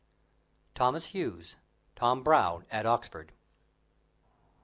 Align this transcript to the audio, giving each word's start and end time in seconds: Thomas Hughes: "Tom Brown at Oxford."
Thomas 0.73 1.05
Hughes: 1.13 1.57
"Tom 1.95 2.23
Brown 2.23 2.65
at 2.71 2.87
Oxford." 2.87 3.33